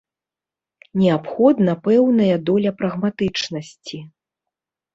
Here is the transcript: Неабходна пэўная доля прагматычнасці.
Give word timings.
Неабходна 1.01 1.75
пэўная 1.89 2.35
доля 2.49 2.73
прагматычнасці. 2.81 4.05